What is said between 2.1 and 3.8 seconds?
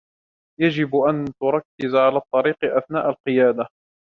الطريق أثناء القيادة.